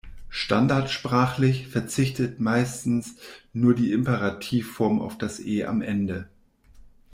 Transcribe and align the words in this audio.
Standardsprachlich 0.29 1.67
verzichtet 1.67 2.39
meistens 2.39 3.17
nur 3.53 3.75
die 3.75 3.91
Imperativform 3.91 4.99
auf 4.99 5.15
das 5.15 5.39
E 5.39 5.63
am 5.65 5.83
Ende. 5.83 6.27